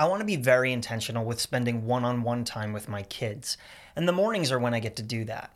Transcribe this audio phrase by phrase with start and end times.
[0.00, 3.58] I want to be very intentional with spending one on one time with my kids,
[3.94, 5.52] and the mornings are when I get to do that.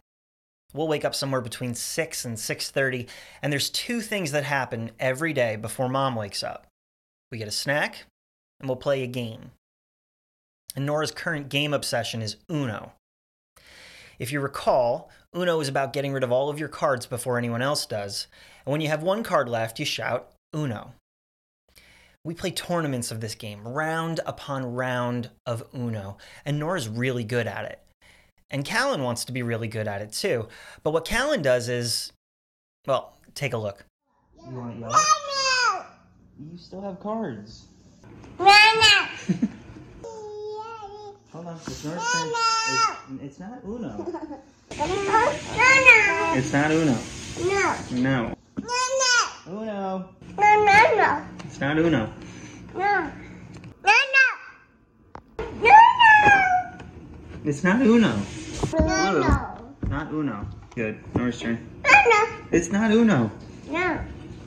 [0.75, 3.09] We'll wake up somewhere between 6 and 6:30,
[3.41, 6.67] and there's two things that happen every day before mom wakes up.
[7.33, 8.05] We get a snack
[8.61, 9.53] and we'll play a game.
[10.77, 12.93] And Nora's current game obsession is Uno.
[14.19, 17.63] If you recall, Uno is about getting rid of all of your cards before anyone
[17.63, 18.27] else does.
[18.67, 20.93] And when you have one card left, you shout Uno.
[22.25, 27.47] We play tournaments of this game, round upon round of Uno, and Nora's really good
[27.47, 27.81] at it.
[28.51, 30.49] And Callan wants to be really good at it too.
[30.83, 32.13] But what Callan does is,
[32.87, 33.85] well, take a look.
[34.49, 35.87] You want to yell?
[36.51, 37.67] You still have cards.
[41.33, 42.31] Hold on, it's Nora's turn.
[43.21, 44.13] It's, it's not Uno.
[46.37, 46.99] It's not Uno.
[47.45, 47.77] No.
[47.93, 48.35] No.
[49.47, 50.09] Uno.
[50.37, 52.13] It's not Uno.
[52.75, 52.81] No.
[52.81, 53.11] No.
[53.85, 53.93] No.
[55.63, 55.75] No.
[57.45, 58.17] It's not Uno.
[58.71, 59.89] Blue.
[59.89, 60.49] Not Uno.
[60.75, 61.15] Good.
[61.15, 61.59] Nora's turn.
[62.51, 63.31] It's not Uno.
[63.69, 64.01] No.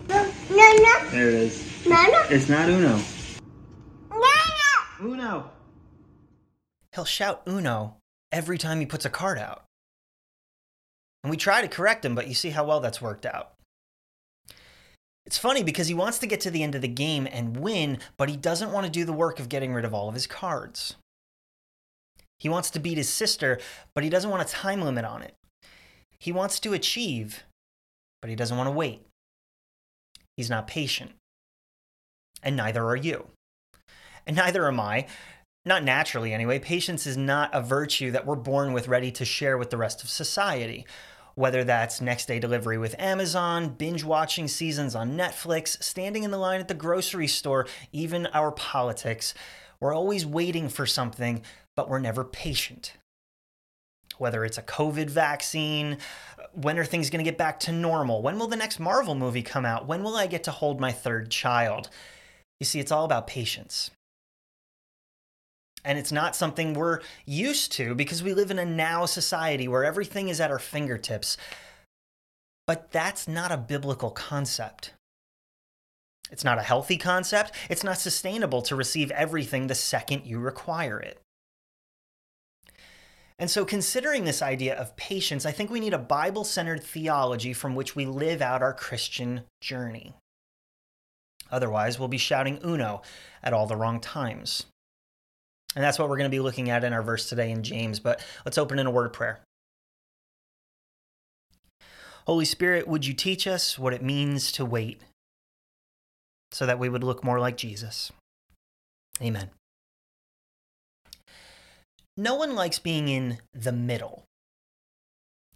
[0.09, 0.55] No, no.
[0.55, 1.09] no.
[1.11, 1.85] There it is.
[1.85, 2.23] No, no.
[2.29, 2.99] It's not Uno.
[4.11, 4.27] No.
[5.01, 5.51] Uno.
[6.93, 7.97] He'll shout Uno
[8.31, 9.63] every time he puts a card out.
[11.23, 13.56] And we try to correct him, but you see how well that's worked out.
[15.27, 17.99] It's funny because he wants to get to the end of the game and win,
[18.15, 20.25] but he doesn't want to do the work of getting rid of all of his
[20.25, 20.95] cards.
[22.39, 23.59] He wants to beat his sister,
[23.93, 25.35] but he doesn't want a time limit on it.
[26.17, 27.43] He wants to achieve,
[28.21, 29.01] but he doesn't want to wait.
[30.37, 31.11] He's not patient.
[32.41, 33.27] And neither are you.
[34.25, 35.07] And neither am I.
[35.65, 36.57] Not naturally, anyway.
[36.59, 40.01] Patience is not a virtue that we're born with ready to share with the rest
[40.03, 40.85] of society.
[41.37, 46.37] Whether that's next day delivery with Amazon, binge watching seasons on Netflix, standing in the
[46.39, 49.35] line at the grocery store, even our politics,
[49.79, 51.43] we're always waiting for something,
[51.75, 52.93] but we're never patient.
[54.17, 55.99] Whether it's a COVID vaccine,
[56.53, 58.23] when are things going to get back to normal?
[58.23, 59.85] When will the next Marvel movie come out?
[59.85, 61.91] When will I get to hold my third child?
[62.59, 63.91] You see, it's all about patience.
[65.87, 69.85] And it's not something we're used to because we live in a now society where
[69.85, 71.37] everything is at our fingertips.
[72.67, 74.91] But that's not a biblical concept.
[76.29, 77.53] It's not a healthy concept.
[77.69, 81.21] It's not sustainable to receive everything the second you require it.
[83.39, 87.53] And so, considering this idea of patience, I think we need a Bible centered theology
[87.53, 90.15] from which we live out our Christian journey.
[91.49, 93.03] Otherwise, we'll be shouting Uno
[93.41, 94.65] at all the wrong times.
[95.75, 97.99] And that's what we're going to be looking at in our verse today in James.
[97.99, 99.39] But let's open in a word of prayer.
[102.25, 105.01] Holy Spirit, would you teach us what it means to wait
[106.51, 108.11] so that we would look more like Jesus?
[109.21, 109.49] Amen.
[112.17, 114.23] No one likes being in the middle.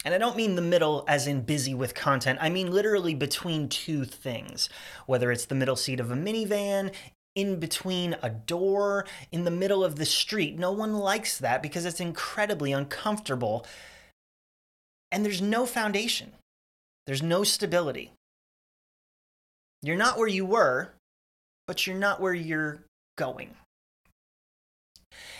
[0.05, 2.39] And I don't mean the middle as in busy with content.
[2.41, 4.69] I mean literally between two things.
[5.05, 6.94] Whether it's the middle seat of a minivan,
[7.36, 10.58] in between a door, in the middle of the street.
[10.58, 13.66] No one likes that because it's incredibly uncomfortable.
[15.12, 16.34] And there's no foundation,
[17.06, 18.12] there's no stability.
[19.81, 20.92] You're not where you were,
[21.66, 22.84] but you're not where you're
[23.18, 23.56] going.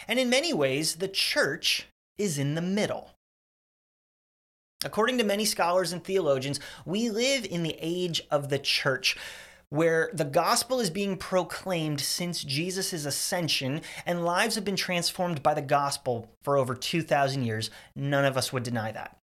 [0.08, 1.88] And in many ways, the church
[2.18, 3.12] is in the middle.
[4.84, 9.16] According to many scholars and theologians, we live in the age of the church
[9.72, 15.54] where the gospel is being proclaimed since Jesus' ascension and lives have been transformed by
[15.54, 17.72] the gospel for over 2,000 years.
[17.96, 19.18] None of us would deny that.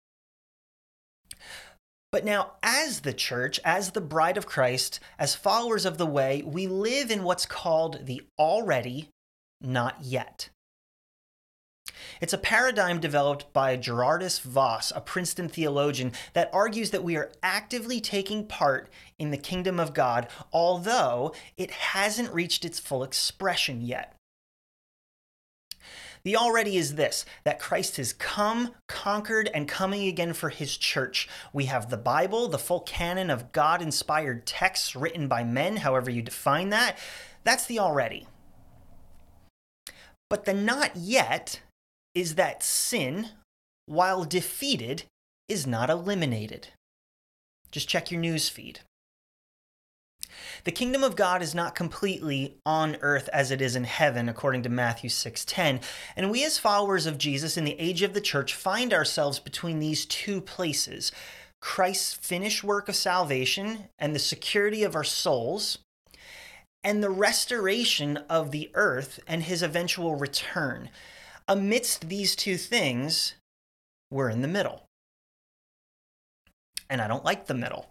[2.13, 6.41] But now, as the church, as the bride of Christ, as followers of the way,
[6.45, 9.09] we live in what's called the already,
[9.59, 10.49] not yet.
[12.21, 17.31] It's a paradigm developed by Geerhardus Vos, a Princeton theologian, that argues that we are
[17.41, 23.81] actively taking part in the kingdom of God, although it hasn't reached its full expression
[23.81, 24.17] yet.
[26.23, 31.29] The already is this that Christ has come, conquered, and coming again for his church.
[31.53, 36.11] We have the Bible, the full canon of God inspired texts written by men, however
[36.11, 36.97] you define that.
[37.45, 38.27] That's the already.
[40.29, 41.61] But the not yet
[42.17, 43.29] is that sin,
[43.85, 45.03] while defeated,
[45.47, 46.69] is not eliminated.
[47.69, 48.79] Just check your news feed.
[50.63, 54.63] The kingdom of God is not completely on earth as it is in heaven according
[54.63, 55.79] to Matthew 6:10,
[56.15, 59.79] and we as followers of Jesus in the age of the church find ourselves between
[59.79, 61.11] these two places.
[61.61, 65.77] Christ's finished work of salvation and the security of our souls,
[66.83, 70.89] and the restoration of the earth and his eventual return.
[71.47, 73.35] Amidst these two things,
[74.11, 74.83] we're in the middle.
[76.89, 77.89] And I don't like the middle.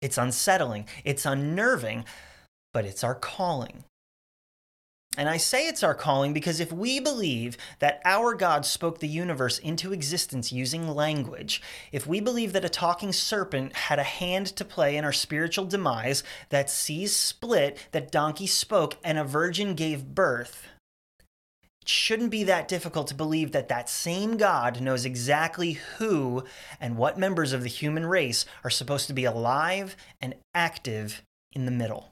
[0.00, 2.04] It's unsettling, it's unnerving,
[2.72, 3.84] but it's our calling.
[5.18, 9.08] And I say it's our calling because if we believe that our God spoke the
[9.08, 14.48] universe into existence using language, if we believe that a talking serpent had a hand
[14.48, 19.74] to play in our spiritual demise, that seas split, that donkey spoke, and a virgin
[19.74, 20.68] gave birth,
[21.88, 26.44] shouldn't be that difficult to believe that that same God knows exactly who
[26.80, 31.22] and what members of the human race are supposed to be alive and active
[31.52, 32.10] in the middle.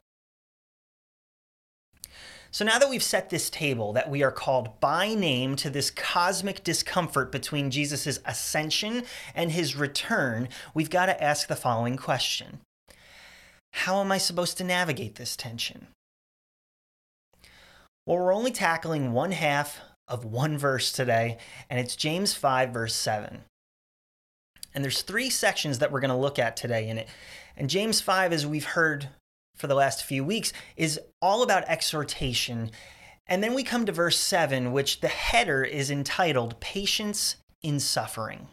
[2.54, 5.90] So now that we've set this table, that we are called by name to this
[5.90, 9.02] cosmic discomfort between Jesus' ascension
[9.34, 12.60] and his return, we've got to ask the following question
[13.72, 15.88] How am I supposed to navigate this tension?
[18.06, 21.38] Well, we're only tackling one half of one verse today,
[21.70, 23.40] and it's James 5, verse 7.
[24.74, 27.08] And there's three sections that we're going to look at today in it.
[27.56, 29.08] And James 5, as we've heard
[29.56, 32.70] for the last few weeks is all about exhortation.
[33.26, 38.48] And then we come to verse 7, which the header is entitled Patience in Suffering.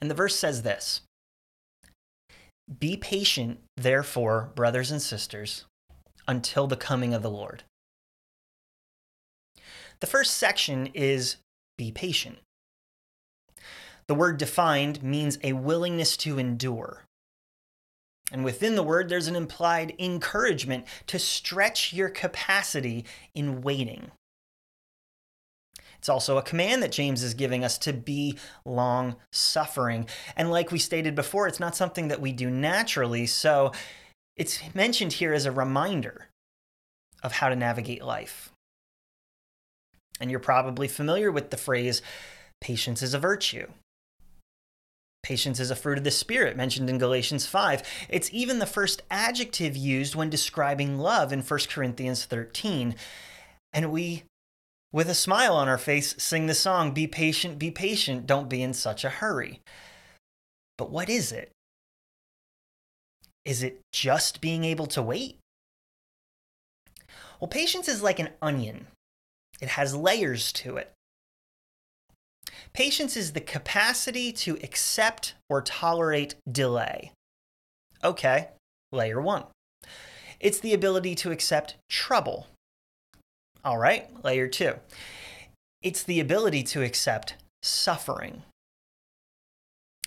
[0.00, 1.00] And the verse says this
[2.78, 5.64] Be patient, therefore, brothers and sisters,
[6.28, 7.62] until the coming of the Lord.
[10.00, 11.36] The first section is
[11.78, 12.38] Be patient.
[14.08, 17.02] The word defined means a willingness to endure.
[18.32, 23.04] And within the word, there's an implied encouragement to stretch your capacity
[23.34, 24.10] in waiting.
[25.98, 30.06] It's also a command that James is giving us to be long suffering.
[30.36, 33.26] And like we stated before, it's not something that we do naturally.
[33.26, 33.72] So
[34.36, 36.28] it's mentioned here as a reminder
[37.22, 38.52] of how to navigate life.
[40.20, 42.02] And you're probably familiar with the phrase,
[42.60, 43.66] patience is a virtue.
[45.22, 47.82] Patience is a fruit of the Spirit, mentioned in Galatians 5.
[48.08, 52.94] It's even the first adjective used when describing love in 1 Corinthians 13.
[53.72, 54.22] And we,
[54.92, 58.62] with a smile on our face, sing the song Be patient, be patient, don't be
[58.62, 59.60] in such a hurry.
[60.78, 61.50] But what is it?
[63.44, 65.38] Is it just being able to wait?
[67.40, 68.86] Well, patience is like an onion,
[69.60, 70.92] it has layers to it.
[72.72, 77.12] Patience is the capacity to accept or tolerate delay.
[78.04, 78.48] Okay,
[78.92, 79.44] layer one.
[80.40, 82.46] It's the ability to accept trouble.
[83.64, 84.74] All right, layer two.
[85.82, 88.42] It's the ability to accept suffering.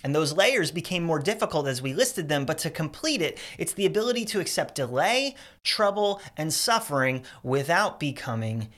[0.02, 3.74] And those layers became more difficult as we listed them, but to complete it, it's
[3.74, 8.68] the ability to accept delay, trouble, and suffering without becoming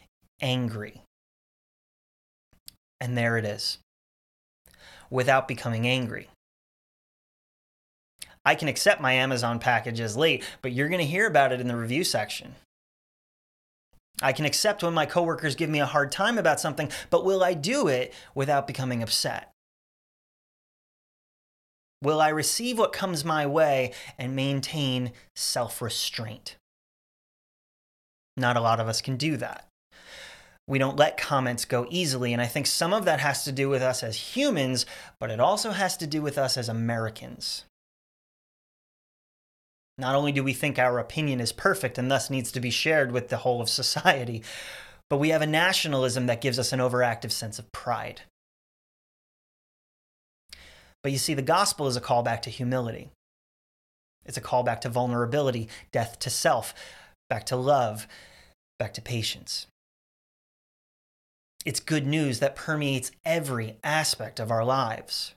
[0.42, 1.02] angry.
[3.00, 3.78] And there it is
[5.10, 6.28] without becoming angry.
[8.44, 11.60] I can accept my Amazon package as late, but you're going to hear about it
[11.60, 12.56] in the review section.
[14.20, 17.44] I can accept when my coworkers give me a hard time about something, but will
[17.44, 19.52] I do it without becoming upset?
[22.02, 26.56] Will I receive what comes my way and maintain self restraint?
[28.36, 29.68] Not a lot of us can do that
[30.66, 32.32] we don't let comments go easily.
[32.32, 34.86] And I think some of that has to do with us as humans,
[35.18, 37.64] but it also has to do with us as Americans.
[39.98, 43.12] Not only do we think our opinion is perfect and thus needs to be shared
[43.12, 44.42] with the whole of society,
[45.10, 48.22] but we have a nationalism that gives us an overactive sense of pride.
[51.02, 53.10] But you see, the gospel is a call back to humility.
[54.24, 56.74] It's a call back to vulnerability, death to self,
[57.28, 58.06] back to love,
[58.78, 59.66] back to patience.
[61.64, 65.34] It's good news that permeates every aspect of our lives.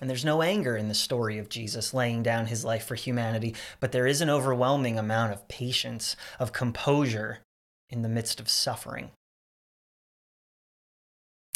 [0.00, 3.54] And there's no anger in the story of Jesus laying down his life for humanity,
[3.80, 7.38] but there is an overwhelming amount of patience, of composure
[7.88, 9.10] in the midst of suffering.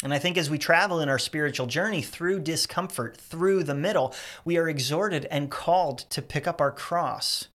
[0.03, 4.15] And I think as we travel in our spiritual journey through discomfort, through the middle,
[4.43, 7.47] we are exhorted and called to pick up our cross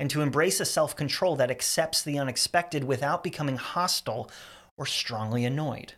[0.00, 4.30] and to embrace a self control that accepts the unexpected without becoming hostile
[4.78, 5.92] or strongly annoyed.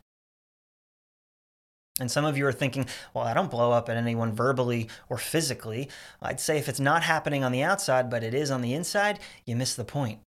[2.00, 5.18] And some of you are thinking, well, I don't blow up at anyone verbally or
[5.18, 5.88] physically.
[6.20, 9.20] I'd say if it's not happening on the outside, but it is on the inside,
[9.46, 10.18] you miss the point.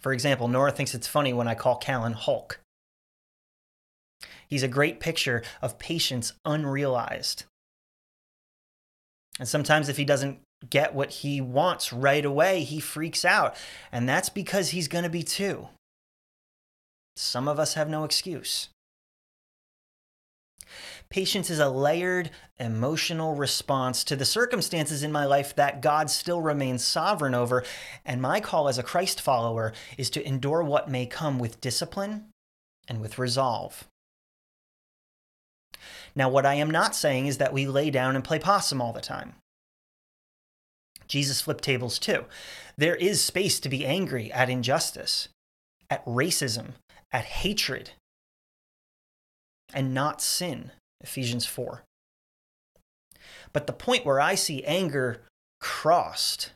[0.00, 2.60] For example, Nora thinks it's funny when I call Callan Hulk.
[4.46, 7.42] He's a great picture of patience unrealized.
[9.40, 10.38] And sometimes, if he doesn't
[10.68, 13.54] get what he wants right away, he freaks out.
[13.92, 15.68] And that's because he's going to be too.
[17.16, 18.68] Some of us have no excuse.
[21.08, 26.40] Patience is a layered emotional response to the circumstances in my life that God still
[26.40, 27.62] remains sovereign over.
[28.04, 32.26] And my call as a Christ follower is to endure what may come with discipline
[32.88, 33.86] and with resolve.
[36.14, 38.92] Now, what I am not saying is that we lay down and play possum all
[38.92, 39.34] the time.
[41.08, 42.24] Jesus flipped tables too.
[42.76, 45.28] There is space to be angry at injustice,
[45.88, 46.72] at racism,
[47.12, 47.90] at hatred,
[49.72, 50.72] and not sin.
[51.00, 51.82] Ephesians 4.
[53.52, 55.22] But the point where I see anger
[55.60, 56.52] crossed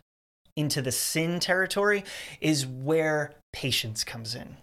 [0.56, 2.04] into the sin territory
[2.40, 4.56] is where patience comes in.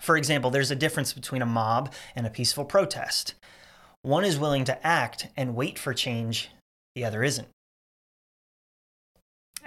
[0.00, 3.34] For example, there's a difference between a mob and a peaceful protest.
[4.02, 6.50] One is willing to act and wait for change,
[6.94, 7.48] the other isn't.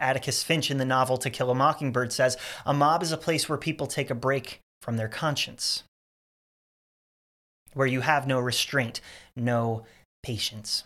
[0.02, 3.48] Atticus Finch in the novel To Kill a Mockingbird says a mob is a place
[3.48, 5.84] where people take a break from their conscience
[7.74, 9.02] where you have no restraint,
[9.36, 9.86] no
[10.24, 10.84] patience.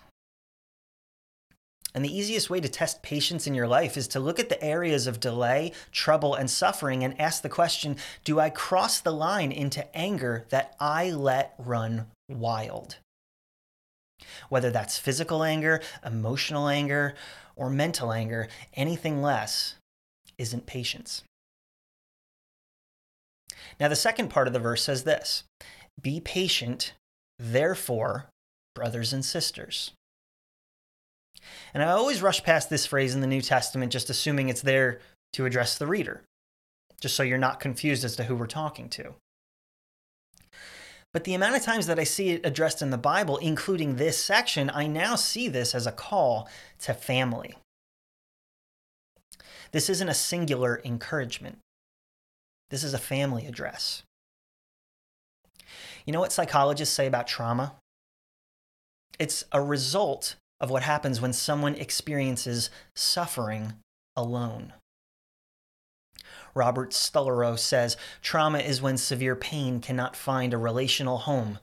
[1.93, 4.62] And the easiest way to test patience in your life is to look at the
[4.62, 7.95] areas of delay, trouble, and suffering and ask the question
[8.25, 12.98] Do I cross the line into anger that I let run wild?
[14.50, 17.15] Whether that's physical anger, emotional anger,
[17.55, 19.75] or mental anger, anything less
[20.38, 21.24] isn't patience.
[23.79, 25.43] Now, the second part of the verse says this
[26.01, 26.93] be patient,
[27.39, 28.27] therefore,
[28.74, 29.91] brothers and sisters.
[31.74, 35.00] And I always rush past this phrase in the New Testament, just assuming it's there
[35.34, 36.24] to address the reader,
[37.01, 39.15] just so you're not confused as to who we're talking to.
[41.15, 44.17] But the amount of times that I see it addressed in the Bible, including this
[44.17, 47.55] section, I now see this as a call to family.
[49.72, 51.60] This isn't a singular encouragement,
[52.69, 54.03] this is a family address.
[56.05, 57.75] You know what psychologists say about trauma?
[59.17, 63.75] It's a result of what happens when someone experiences suffering
[64.17, 64.74] alone.
[66.55, 71.59] Robert Stolorow says trauma is when severe pain cannot find a relational home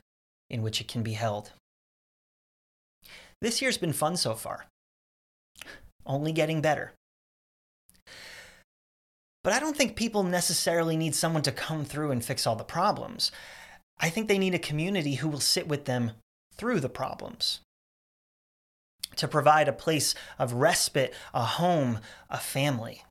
[0.50, 1.52] in which it can be held.
[3.40, 4.66] This year's been fun so far,
[6.06, 6.92] only getting better.
[9.42, 12.62] But I don't think people necessarily need someone to come through and fix all the
[12.62, 13.32] problems.
[13.99, 16.12] I think they need a community who will sit with them
[16.54, 17.61] through the problems.
[19.16, 21.99] To provide a place of respite, a home,
[22.30, 23.04] a family.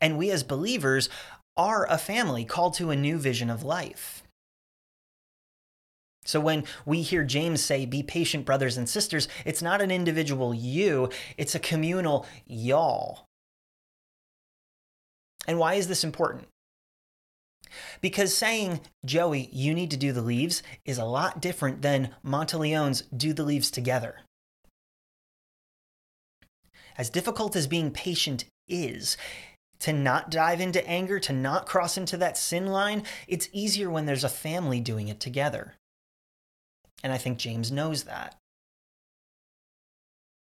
[0.00, 1.08] And we as believers
[1.56, 4.22] are a family called to a new vision of life.
[6.24, 10.54] So when we hear James say, Be patient, brothers and sisters, it's not an individual
[10.54, 13.26] you, it's a communal y'all.
[15.46, 16.46] And why is this important?
[18.00, 23.02] Because saying, Joey, you need to do the leaves is a lot different than Monteleone's
[23.16, 24.20] do the leaves together.
[26.98, 29.16] As difficult as being patient is,
[29.82, 34.06] to not dive into anger, to not cross into that sin line, it's easier when
[34.06, 35.74] there's a family doing it together.
[37.02, 38.36] And I think James knows that.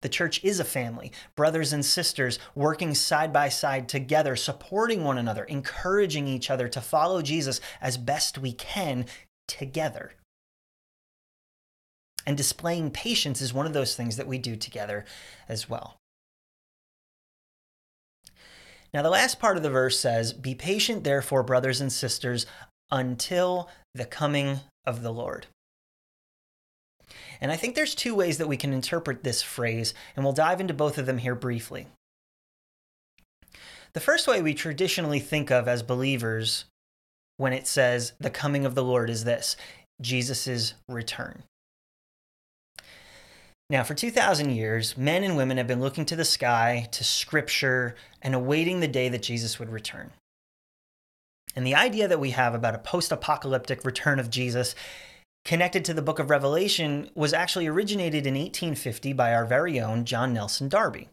[0.02, 5.16] The church is a family, brothers and sisters working side by side together, supporting one
[5.16, 9.06] another, encouraging each other to follow Jesus as best we can
[9.48, 10.12] together.
[12.26, 15.06] And displaying patience is one of those things that we do together
[15.48, 15.96] as well.
[18.94, 22.46] Now, the last part of the verse says, Be patient, therefore, brothers and sisters,
[22.92, 25.48] until the coming of the Lord.
[27.40, 30.60] And I think there's two ways that we can interpret this phrase, and we'll dive
[30.60, 31.88] into both of them here briefly.
[33.94, 36.64] The first way we traditionally think of as believers
[37.36, 39.56] when it says the coming of the Lord is this
[40.00, 41.42] Jesus' return.
[43.74, 47.96] Now, for 2,000 years, men and women have been looking to the sky, to scripture,
[48.22, 50.12] and awaiting the day that Jesus would return.
[51.56, 54.76] And the idea that we have about a post apocalyptic return of Jesus
[55.44, 60.04] connected to the book of Revelation was actually originated in 1850 by our very own
[60.04, 61.08] John Nelson Darby.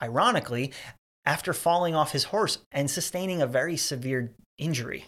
[0.00, 0.72] Ironically,
[1.26, 5.04] after falling off his horse and sustaining a very severe injury.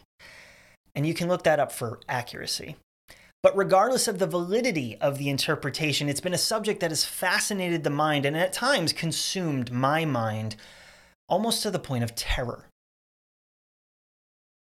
[0.95, 2.77] And you can look that up for accuracy.
[3.47, 7.85] But regardless of the validity of the interpretation, it's been a subject that has fascinated
[7.85, 10.57] the mind and at times consumed my mind
[11.29, 12.65] almost to the point of terror.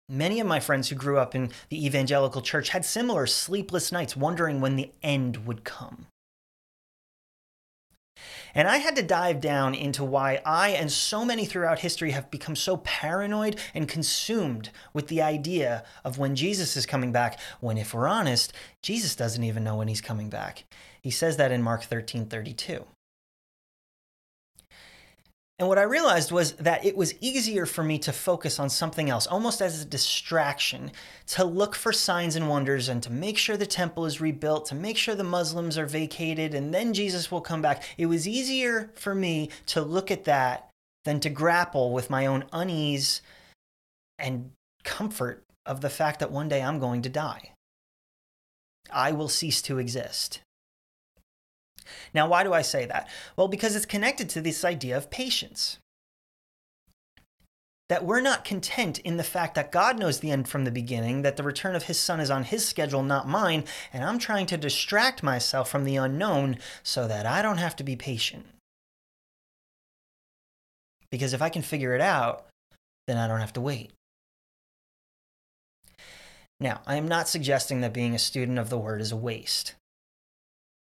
[0.09, 4.17] Many of my friends who grew up in the evangelical church had similar sleepless nights
[4.17, 6.07] wondering when the end would come.
[8.53, 12.31] And I had to dive down into why I and so many throughout history have
[12.31, 17.77] become so paranoid and consumed with the idea of when Jesus is coming back, when,
[17.77, 20.65] if we're honest, Jesus doesn't even know when he's coming back.
[21.01, 22.85] He says that in Mark 13 32.
[25.59, 29.09] And what I realized was that it was easier for me to focus on something
[29.09, 30.91] else, almost as a distraction,
[31.27, 34.75] to look for signs and wonders and to make sure the temple is rebuilt, to
[34.75, 37.83] make sure the Muslims are vacated, and then Jesus will come back.
[37.97, 40.69] It was easier for me to look at that
[41.05, 43.21] than to grapple with my own unease
[44.19, 44.51] and
[44.83, 47.53] comfort of the fact that one day I'm going to die.
[48.91, 50.41] I will cease to exist.
[52.13, 53.09] Now, why do I say that?
[53.35, 55.77] Well, because it's connected to this idea of patience.
[57.89, 61.21] That we're not content in the fact that God knows the end from the beginning,
[61.21, 63.63] that the return of his son is on his schedule, not mine,
[63.93, 67.83] and I'm trying to distract myself from the unknown so that I don't have to
[67.85, 68.45] be patient.
[71.09, 72.47] Because if I can figure it out,
[73.07, 73.91] then I don't have to wait.
[76.59, 79.75] Now, I am not suggesting that being a student of the word is a waste.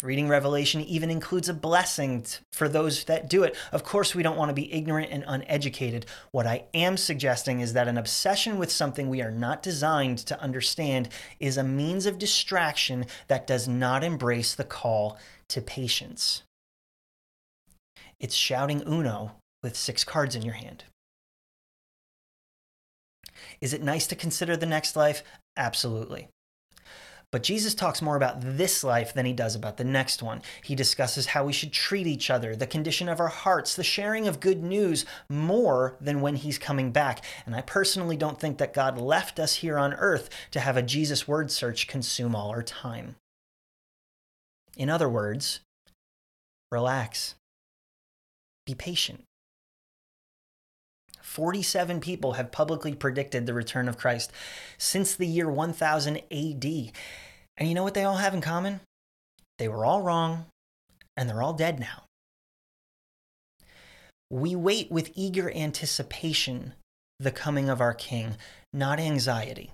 [0.02, 3.56] Reading Revelation even includes a blessing for those that do it.
[3.72, 6.04] Of course, we don't want to be ignorant and uneducated.
[6.32, 10.38] What I am suggesting is that an obsession with something we are not designed to
[10.38, 11.08] understand
[11.40, 16.42] is a means of distraction that does not embrace the call to patience.
[18.20, 20.84] It's shouting Uno with six cards in your hand.
[23.62, 25.22] Is it nice to consider the next life?
[25.56, 26.28] Absolutely.
[27.32, 30.42] But Jesus talks more about this life than he does about the next one.
[30.62, 34.28] He discusses how we should treat each other, the condition of our hearts, the sharing
[34.28, 37.24] of good news more than when he's coming back.
[37.44, 40.82] And I personally don't think that God left us here on earth to have a
[40.82, 43.16] Jesus word search consume all our time.
[44.76, 45.60] In other words,
[46.70, 47.34] relax,
[48.66, 49.24] be patient.
[51.26, 54.30] 47 people have publicly predicted the return of Christ
[54.78, 56.64] since the year 1000 AD.
[57.58, 58.80] And you know what they all have in common?
[59.58, 60.46] They were all wrong,
[61.16, 62.04] and they're all dead now.
[64.30, 66.74] We wait with eager anticipation
[67.18, 68.36] the coming of our King,
[68.72, 69.72] not anxiety,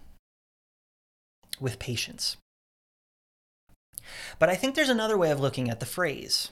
[1.60, 2.38] with patience.
[4.38, 6.50] But I think there's another way of looking at the phrase.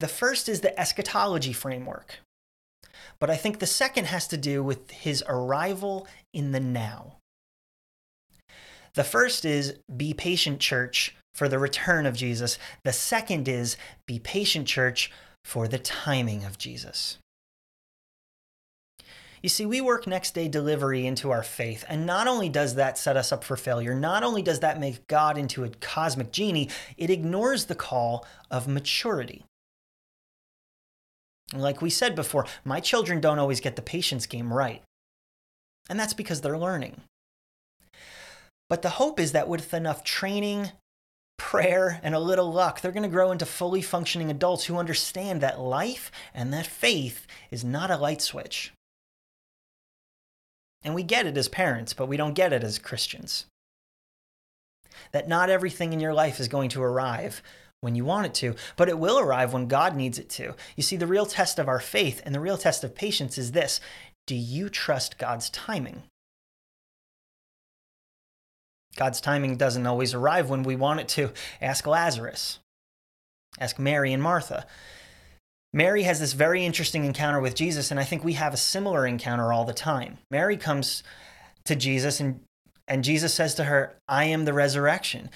[0.00, 2.18] The first is the eschatology framework,
[3.18, 7.16] but I think the second has to do with his arrival in the now.
[8.94, 12.58] The first is be patient, church, for the return of Jesus.
[12.84, 13.76] The second is
[14.06, 15.10] be patient, church,
[15.44, 17.18] for the timing of Jesus.
[19.42, 22.96] You see, we work next day delivery into our faith, and not only does that
[22.96, 26.70] set us up for failure, not only does that make God into a cosmic genie,
[26.96, 29.44] it ignores the call of maturity.
[31.52, 34.82] Like we said before, my children don't always get the patience game right.
[35.88, 37.00] And that's because they're learning.
[38.68, 40.70] But the hope is that with enough training,
[41.36, 45.40] prayer, and a little luck, they're going to grow into fully functioning adults who understand
[45.40, 48.72] that life and that faith is not a light switch.
[50.84, 53.46] And we get it as parents, but we don't get it as Christians.
[55.12, 57.42] That not everything in your life is going to arrive
[57.82, 60.54] when you want it to, but it will arrive when God needs it to.
[60.76, 63.52] You see, the real test of our faith and the real test of patience is
[63.52, 63.80] this
[64.26, 66.04] Do you trust God's timing?
[68.96, 71.32] God's timing doesn't always arrive when we want it to.
[71.60, 72.60] Ask Lazarus,
[73.58, 74.66] ask Mary and Martha.
[75.72, 79.06] Mary has this very interesting encounter with Jesus, and I think we have a similar
[79.06, 80.18] encounter all the time.
[80.30, 81.02] Mary comes
[81.64, 82.40] to Jesus, and,
[82.86, 85.30] and Jesus says to her, I am the resurrection.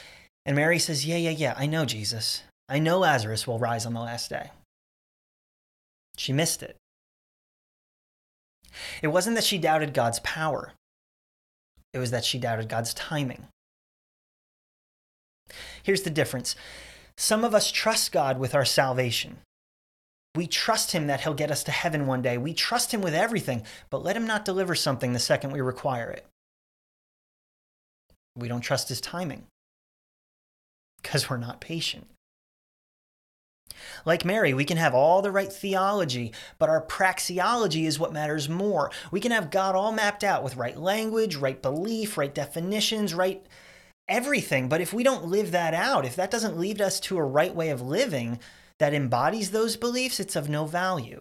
[0.47, 2.45] And Mary says, Yeah, yeah, yeah, I know Jesus.
[2.69, 4.51] I know Lazarus will rise on the last day.
[6.17, 6.77] She missed it.
[9.03, 10.73] It wasn't that she doubted God's power,
[11.93, 13.49] it was that she doubted God's timing.
[15.83, 16.55] Here's the difference
[17.17, 19.39] some of us trust God with our salvation.
[20.37, 22.37] We trust Him that He'll get us to heaven one day.
[22.37, 26.11] We trust Him with everything, but let Him not deliver something the second we require
[26.11, 26.27] it.
[28.37, 29.47] We don't trust His timing
[31.07, 32.09] because we're not patient.
[34.05, 38.49] Like Mary, we can have all the right theology, but our praxeology is what matters
[38.49, 38.91] more.
[39.13, 43.47] We can have God all mapped out with right language, right belief, right definitions, right
[44.09, 44.69] everything.
[44.69, 47.55] But if we don't live that out, if that doesn't lead us to a right
[47.55, 48.41] way of living
[48.79, 51.21] that embodies those beliefs, it's of no value.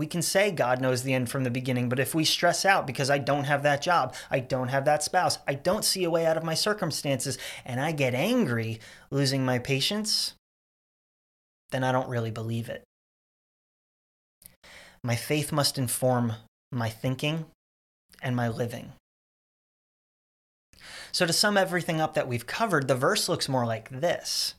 [0.00, 2.86] We can say God knows the end from the beginning, but if we stress out
[2.86, 6.10] because I don't have that job, I don't have that spouse, I don't see a
[6.10, 7.36] way out of my circumstances,
[7.66, 10.32] and I get angry, losing my patience,
[11.70, 12.82] then I don't really believe it.
[15.04, 16.32] My faith must inform
[16.72, 17.44] my thinking
[18.22, 18.94] and my living.
[21.12, 24.54] So, to sum everything up that we've covered, the verse looks more like this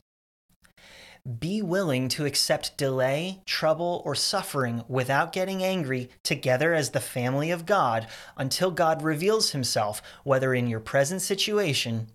[1.38, 7.52] Be willing to accept delay, trouble, or suffering without getting angry together as the family
[7.52, 12.08] of God until God reveals himself, whether in your present situation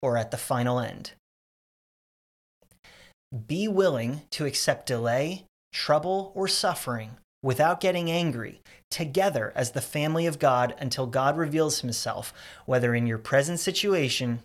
[0.00, 1.12] or at the final end.
[3.48, 10.26] Be willing to accept delay, trouble, or suffering without getting angry, together as the family
[10.26, 12.32] of God until God reveals himself,
[12.66, 14.40] whether in your present situation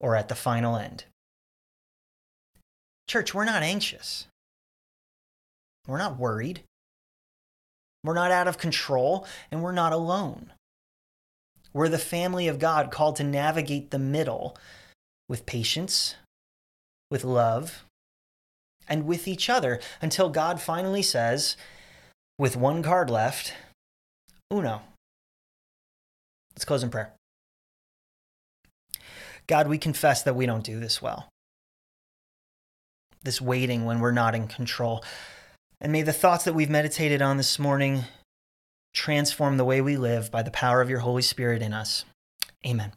[0.00, 1.04] or at the final end.
[3.08, 4.26] Church, we're not anxious.
[5.86, 6.60] We're not worried.
[8.04, 10.52] We're not out of control, and we're not alone.
[11.72, 14.56] We're the family of God called to navigate the middle
[15.28, 16.14] with patience,
[17.10, 17.84] with love,
[18.88, 21.56] and with each other until God finally says,
[22.38, 23.54] with one card left,
[24.52, 24.82] Uno.
[26.54, 27.12] Let's close in prayer.
[29.46, 31.28] God, we confess that we don't do this well.
[33.28, 35.04] This waiting when we're not in control.
[35.82, 38.04] And may the thoughts that we've meditated on this morning
[38.94, 42.06] transform the way we live by the power of your Holy Spirit in us.
[42.66, 42.92] Amen.